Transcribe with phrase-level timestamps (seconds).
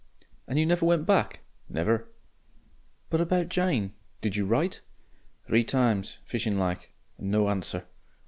[0.47, 2.07] "And you never went back?" "Never."
[3.11, 3.93] "But about Jane?
[4.19, 4.81] Did you write?"
[5.45, 6.95] "Three times, fishing like.
[7.19, 7.85] And no answer.